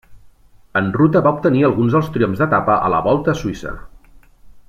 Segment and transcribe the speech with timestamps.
[0.79, 3.75] En ruta va obtenir alguns triomfs d'etapa a la Volta a Suïssa.